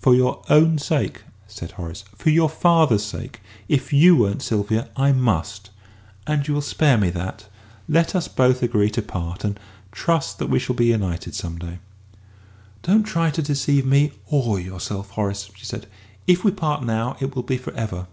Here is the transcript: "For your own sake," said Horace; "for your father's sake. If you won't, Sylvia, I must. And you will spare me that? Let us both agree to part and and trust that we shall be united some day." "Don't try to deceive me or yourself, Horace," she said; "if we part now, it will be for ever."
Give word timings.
"For 0.00 0.16
your 0.16 0.42
own 0.50 0.78
sake," 0.78 1.22
said 1.46 1.70
Horace; 1.70 2.02
"for 2.16 2.30
your 2.30 2.48
father's 2.48 3.04
sake. 3.04 3.38
If 3.68 3.92
you 3.92 4.16
won't, 4.16 4.42
Sylvia, 4.42 4.88
I 4.96 5.12
must. 5.12 5.70
And 6.26 6.48
you 6.48 6.54
will 6.54 6.60
spare 6.60 6.98
me 6.98 7.10
that? 7.10 7.46
Let 7.88 8.16
us 8.16 8.26
both 8.26 8.64
agree 8.64 8.90
to 8.90 9.00
part 9.00 9.44
and 9.44 9.54
and 9.54 9.60
trust 9.92 10.40
that 10.40 10.48
we 10.50 10.58
shall 10.58 10.74
be 10.74 10.86
united 10.86 11.36
some 11.36 11.56
day." 11.56 11.78
"Don't 12.82 13.04
try 13.04 13.30
to 13.30 13.42
deceive 13.42 13.86
me 13.86 14.10
or 14.26 14.58
yourself, 14.58 15.10
Horace," 15.10 15.48
she 15.54 15.66
said; 15.66 15.86
"if 16.26 16.42
we 16.42 16.50
part 16.50 16.82
now, 16.82 17.16
it 17.20 17.36
will 17.36 17.44
be 17.44 17.56
for 17.56 17.72
ever." 17.74 18.08